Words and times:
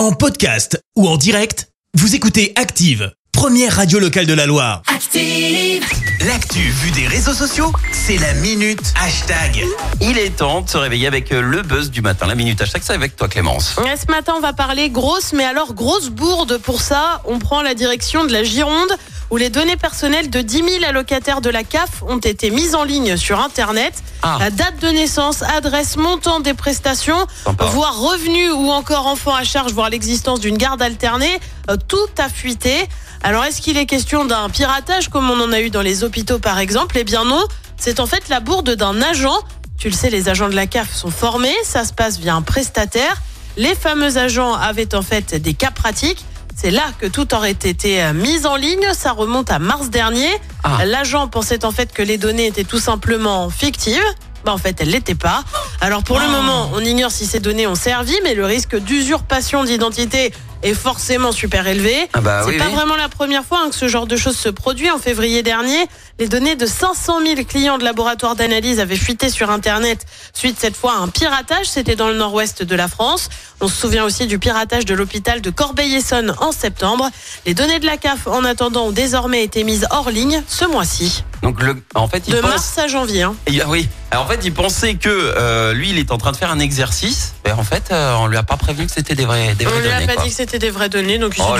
En 0.00 0.12
podcast 0.12 0.82
ou 0.96 1.06
en 1.06 1.18
direct, 1.18 1.68
vous 1.92 2.14
écoutez 2.14 2.54
Active, 2.56 3.12
première 3.32 3.76
radio 3.76 3.98
locale 3.98 4.24
de 4.24 4.32
la 4.32 4.46
Loire. 4.46 4.80
Active. 4.86 5.84
L'actu 6.26 6.58
vue 6.58 6.90
des 6.90 7.06
réseaux 7.06 7.34
sociaux, 7.34 7.70
c'est 7.92 8.16
la 8.16 8.32
minute 8.32 8.80
hashtag. 8.98 9.62
Il 10.00 10.16
est 10.16 10.36
temps 10.36 10.62
de 10.62 10.70
se 10.70 10.78
réveiller 10.78 11.06
avec 11.06 11.32
euh, 11.32 11.42
le 11.42 11.60
buzz 11.60 11.90
du 11.90 12.00
matin. 12.00 12.26
La 12.26 12.34
minute 12.34 12.58
hashtag, 12.62 12.80
c'est 12.82 12.94
avec 12.94 13.14
toi 13.14 13.28
Clémence. 13.28 13.76
Ouais, 13.76 13.94
Ce 13.94 14.10
matin, 14.10 14.32
on 14.36 14.40
va 14.40 14.54
parler 14.54 14.88
grosse, 14.88 15.34
mais 15.34 15.44
alors 15.44 15.74
grosse 15.74 16.08
bourde. 16.08 16.56
Pour 16.56 16.80
ça, 16.80 17.20
on 17.26 17.38
prend 17.38 17.60
la 17.60 17.74
direction 17.74 18.24
de 18.24 18.32
la 18.32 18.42
Gironde, 18.42 18.92
où 19.30 19.36
les 19.36 19.48
données 19.50 19.76
personnelles 19.76 20.28
de 20.30 20.40
10 20.40 20.56
000 20.56 20.68
allocataires 20.86 21.40
de 21.40 21.50
la 21.50 21.62
CAF 21.62 22.02
ont 22.06 22.18
été 22.18 22.50
mises 22.50 22.74
en 22.74 22.84
ligne 22.84 23.16
sur 23.16 23.40
Internet. 23.40 23.94
Ah. 24.22 24.36
La 24.40 24.50
date 24.50 24.80
de 24.80 24.88
naissance, 24.88 25.42
adresse, 25.42 25.96
montant 25.96 26.40
des 26.40 26.54
prestations, 26.54 27.26
Sympa. 27.44 27.66
voire 27.66 27.98
revenus 28.00 28.50
ou 28.52 28.70
encore 28.70 29.06
enfants 29.06 29.34
à 29.34 29.44
charge, 29.44 29.72
voire 29.72 29.88
l'existence 29.88 30.40
d'une 30.40 30.56
garde 30.56 30.82
alternée, 30.82 31.38
euh, 31.70 31.76
tout 31.88 31.96
a 32.18 32.28
fuité. 32.28 32.88
Alors, 33.22 33.44
est-ce 33.44 33.60
qu'il 33.60 33.76
est 33.76 33.86
question 33.86 34.24
d'un 34.24 34.48
piratage 34.48 35.08
comme 35.08 35.30
on 35.30 35.40
en 35.40 35.52
a 35.52 35.60
eu 35.60 35.70
dans 35.70 35.82
les 35.82 36.02
hôpitaux 36.02 36.38
par 36.38 36.58
exemple? 36.58 36.98
Eh 36.98 37.04
bien 37.04 37.24
non, 37.24 37.44
c'est 37.76 38.00
en 38.00 38.06
fait 38.06 38.28
la 38.28 38.40
bourde 38.40 38.70
d'un 38.70 39.00
agent. 39.00 39.38
Tu 39.78 39.88
le 39.88 39.94
sais, 39.94 40.10
les 40.10 40.28
agents 40.28 40.48
de 40.48 40.56
la 40.56 40.66
CAF 40.66 40.92
sont 40.94 41.10
formés, 41.10 41.54
ça 41.64 41.84
se 41.84 41.92
passe 41.92 42.18
via 42.18 42.34
un 42.34 42.42
prestataire. 42.42 43.16
Les 43.56 43.74
fameux 43.74 44.16
agents 44.16 44.54
avaient 44.54 44.94
en 44.94 45.02
fait 45.02 45.34
des 45.34 45.54
cas 45.54 45.70
pratiques. 45.70 46.24
C'est 46.62 46.70
là 46.70 46.90
que 46.98 47.06
tout 47.06 47.32
aurait 47.32 47.52
été 47.52 48.02
euh, 48.02 48.12
mis 48.12 48.44
en 48.44 48.54
ligne. 48.54 48.86
Ça 48.92 49.12
remonte 49.12 49.50
à 49.50 49.58
mars 49.58 49.88
dernier. 49.88 50.28
Ah. 50.62 50.84
L'agent 50.84 51.26
pensait 51.26 51.64
en 51.64 51.70
fait 51.70 51.90
que 51.90 52.02
les 52.02 52.18
données 52.18 52.48
étaient 52.48 52.64
tout 52.64 52.78
simplement 52.78 53.48
fictives. 53.48 54.04
Bah, 54.44 54.52
en 54.52 54.58
fait, 54.58 54.78
elles 54.78 54.90
l'étaient 54.90 55.14
pas. 55.14 55.42
Alors 55.80 56.02
pour 56.02 56.20
le 56.20 56.28
moment, 56.28 56.70
on 56.74 56.80
ignore 56.80 57.12
si 57.12 57.24
ces 57.24 57.40
données 57.40 57.66
ont 57.66 57.74
servi, 57.74 58.14
mais 58.24 58.34
le 58.34 58.44
risque 58.44 58.76
d'usurpation 58.76 59.64
d'identité 59.64 60.34
est 60.62 60.74
forcément 60.74 61.32
super 61.32 61.66
élevé. 61.66 62.08
Ah 62.12 62.20
bah 62.20 62.40
C'est 62.44 62.50
oui, 62.50 62.58
pas 62.58 62.66
oui. 62.66 62.74
vraiment 62.74 62.96
la 62.96 63.08
première 63.08 63.44
fois 63.44 63.60
hein, 63.64 63.70
que 63.70 63.76
ce 63.76 63.88
genre 63.88 64.06
de 64.06 64.16
choses 64.16 64.36
se 64.36 64.48
produit. 64.48 64.90
En 64.90 64.98
février 64.98 65.42
dernier, 65.42 65.86
les 66.18 66.28
données 66.28 66.56
de 66.56 66.66
500 66.66 67.20
000 67.24 67.44
clients 67.48 67.78
de 67.78 67.84
laboratoires 67.84 68.36
d'analyse 68.36 68.80
avaient 68.80 68.96
fuité 68.96 69.30
sur 69.30 69.50
Internet 69.50 70.04
suite 70.34 70.56
cette 70.58 70.76
fois 70.76 70.92
à 70.94 70.96
un 70.98 71.08
piratage. 71.08 71.66
C'était 71.66 71.96
dans 71.96 72.08
le 72.08 72.14
nord-ouest 72.14 72.62
de 72.62 72.74
la 72.76 72.88
France. 72.88 73.28
On 73.60 73.68
se 73.68 73.76
souvient 73.76 74.04
aussi 74.04 74.26
du 74.26 74.38
piratage 74.38 74.84
de 74.84 74.94
l'hôpital 74.94 75.40
de 75.40 75.50
Corbeil-Essonnes 75.50 76.34
en 76.40 76.52
septembre. 76.52 77.08
Les 77.46 77.54
données 77.54 77.78
de 77.78 77.86
la 77.86 77.96
CAF, 77.96 78.26
en 78.26 78.44
attendant, 78.44 78.86
ont 78.86 78.90
désormais 78.92 79.42
été 79.44 79.64
mises 79.64 79.86
hors 79.90 80.10
ligne 80.10 80.42
ce 80.48 80.64
mois-ci. 80.64 81.24
Donc 81.42 81.62
le, 81.62 81.76
en 81.94 82.06
fait, 82.08 82.24
il 82.26 82.34
De 82.34 82.40
pense. 82.40 82.50
mars 82.50 82.78
à 82.78 82.86
janvier. 82.86 83.22
hein. 83.22 83.34
Oui. 83.66 83.88
Alors, 84.10 84.24
en 84.24 84.28
fait, 84.28 84.40
il 84.44 84.52
pensait 84.52 84.94
que 84.96 85.08
euh, 85.08 85.72
lui, 85.72 85.90
il 85.90 85.98
est 85.98 86.10
en 86.10 86.18
train 86.18 86.32
de 86.32 86.36
faire 86.36 86.50
un 86.50 86.58
exercice. 86.58 87.34
Mais 87.44 87.52
en 87.52 87.62
fait, 87.62 87.84
euh, 87.92 88.14
on 88.18 88.26
lui 88.26 88.36
a 88.36 88.42
pas 88.42 88.56
prévenu 88.56 88.86
que 88.86 88.92
c'était 88.92 89.14
des 89.14 89.24
vrais, 89.24 89.54
des 89.54 89.64
vraies 89.64 89.74
On 89.76 89.80
lui 89.80 89.88
a 89.88 89.94
données. 89.94 90.06
pas 90.06 90.14
quoi. 90.14 90.24
dit 90.24 90.30
que 90.30 90.36
c'était 90.50 90.66
des 90.66 90.70
vraies 90.72 90.88
données, 90.88 91.18
donc 91.18 91.34
il 91.38 91.42
Oh 91.46 91.54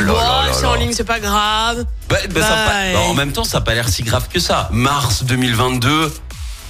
c'est 0.52 0.66
en 0.66 0.74
ligne, 0.74 0.92
c'est 0.92 1.04
pas 1.04 1.20
grave. 1.20 1.84
Bah, 2.08 2.16
bah, 2.28 2.40
ça 2.40 2.46
a 2.48 2.66
pas- 2.66 2.92
Bah, 2.92 3.00
en 3.08 3.14
même 3.14 3.30
temps, 3.30 3.44
ça 3.44 3.58
n'a 3.58 3.64
pas 3.64 3.74
l'air 3.74 3.88
si 3.88 4.02
grave 4.02 4.26
que 4.28 4.40
ça. 4.40 4.68
Mars 4.72 5.22
2022, 5.22 6.12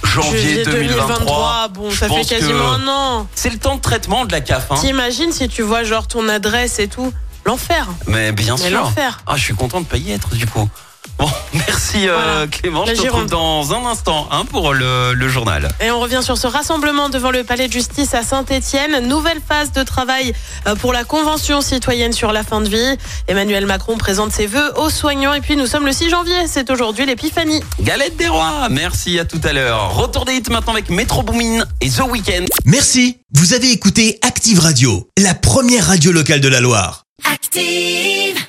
janvier 0.03 0.39
Juillet 0.39 0.63
2023. 0.65 1.69
bon, 1.69 1.89
ça 1.89 2.07
fait 2.07 2.23
quasiment 2.23 2.73
un 2.73 2.87
an. 2.87 3.27
C'est 3.33 3.49
le 3.49 3.57
temps 3.57 3.75
de 3.75 3.81
traitement 3.81 4.25
de 4.25 4.31
la 4.31 4.41
CAF. 4.41 4.67
Hein. 4.69 4.75
T'imagines 4.79 5.31
si 5.31 5.49
tu 5.49 5.63
vois 5.63 5.83
genre 5.83 6.07
ton 6.07 6.29
adresse 6.29 6.77
et 6.77 6.87
tout 6.87 7.11
L'enfer. 7.43 7.87
Mais 8.05 8.31
bien 8.31 8.55
Mais 8.59 8.69
sûr. 8.69 8.81
l'enfer. 8.81 9.21
Ah, 9.25 9.33
je 9.35 9.41
suis 9.43 9.55
content 9.55 9.81
de 9.81 9.87
pas 9.87 9.97
y 9.97 10.11
être 10.11 10.29
du 10.35 10.45
coup. 10.45 10.69
Bon, 11.17 11.29
merci 11.53 12.07
euh, 12.07 12.15
Voilà. 12.15 12.47
Clément. 12.47 12.85
La 12.85 12.93
Je 12.93 13.01
te 13.01 13.07
retrouve 13.07 13.25
dans 13.27 13.73
un 13.73 13.85
instant 13.85 14.27
hein, 14.31 14.45
pour 14.45 14.73
le, 14.73 15.13
le 15.13 15.29
journal. 15.29 15.69
Et 15.79 15.91
on 15.91 15.99
revient 15.99 16.21
sur 16.23 16.37
ce 16.37 16.47
rassemblement 16.47 17.09
devant 17.09 17.31
le 17.31 17.43
palais 17.43 17.67
de 17.67 17.73
justice 17.73 18.13
à 18.13 18.23
Saint-Étienne. 18.23 19.07
Nouvelle 19.07 19.39
phase 19.47 19.71
de 19.71 19.83
travail 19.83 20.33
euh, 20.67 20.75
pour 20.75 20.93
la 20.93 21.03
Convention 21.03 21.61
citoyenne 21.61 22.13
sur 22.13 22.31
la 22.31 22.43
fin 22.43 22.61
de 22.61 22.69
vie. 22.69 22.97
Emmanuel 23.27 23.65
Macron 23.65 23.97
présente 23.97 24.31
ses 24.31 24.47
vœux 24.47 24.71
aux 24.77 24.89
soignants. 24.89 25.33
Et 25.33 25.41
puis 25.41 25.55
nous 25.55 25.67
sommes 25.67 25.85
le 25.85 25.93
6 25.93 26.09
janvier. 26.09 26.47
C'est 26.47 26.69
aujourd'hui 26.71 27.05
l'épiphanie. 27.05 27.61
Galette 27.81 28.17
des 28.17 28.27
rois. 28.27 28.67
Merci 28.69 29.19
à 29.19 29.25
tout 29.25 29.41
à 29.43 29.53
l'heure. 29.53 29.95
Retour 29.95 30.25
des 30.25 30.33
hits 30.33 30.43
maintenant 30.49 30.73
avec 30.73 30.89
Metro 30.89 31.23
Boomin 31.23 31.63
et 31.81 31.89
The 31.89 32.01
Weeknd. 32.09 32.45
Merci, 32.65 33.17
vous 33.33 33.53
avez 33.53 33.71
écouté 33.71 34.17
Active 34.21 34.59
Radio, 34.59 35.07
la 35.17 35.33
première 35.33 35.87
radio 35.87 36.11
locale 36.11 36.41
de 36.41 36.47
la 36.47 36.61
Loire. 36.61 37.03
Active. 37.31 38.40